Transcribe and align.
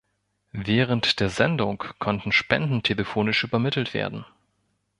Während 0.53 1.19
der 1.19 1.29
Sendung 1.29 1.83
konnten 1.99 2.31
Spenden 2.31 2.81
telefonisch 2.81 3.43
übermittelt 3.43 3.93
werden. 3.93 4.25